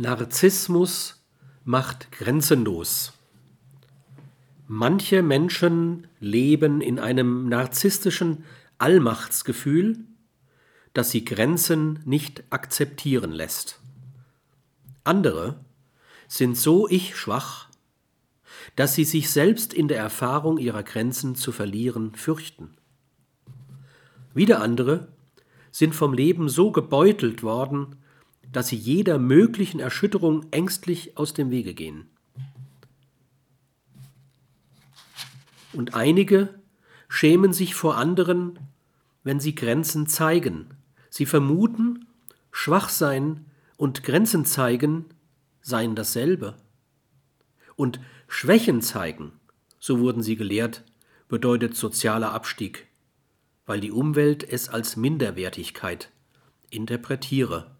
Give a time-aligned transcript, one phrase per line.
[0.00, 1.22] Narzissmus
[1.62, 3.12] macht grenzenlos.
[4.66, 8.44] Manche Menschen leben in einem narzisstischen
[8.78, 9.98] Allmachtsgefühl,
[10.94, 13.78] das sie Grenzen nicht akzeptieren lässt.
[15.04, 15.60] Andere
[16.28, 17.68] sind so ich-schwach,
[18.76, 22.70] dass sie sich selbst in der Erfahrung ihrer Grenzen zu verlieren fürchten.
[24.32, 25.08] Wieder andere
[25.70, 27.96] sind vom Leben so gebeutelt worden,
[28.52, 32.08] dass sie jeder möglichen Erschütterung ängstlich aus dem Wege gehen.
[35.72, 36.54] Und einige
[37.08, 38.58] schämen sich vor anderen,
[39.22, 40.66] wenn sie Grenzen zeigen.
[41.10, 42.06] Sie vermuten,
[42.50, 43.44] Schwachsein
[43.76, 45.06] und Grenzen zeigen
[45.62, 46.56] seien dasselbe.
[47.76, 49.32] Und Schwächen zeigen,
[49.78, 50.84] so wurden sie gelehrt,
[51.28, 52.86] bedeutet sozialer Abstieg,
[53.66, 56.10] weil die Umwelt es als Minderwertigkeit
[56.70, 57.70] interpretiere.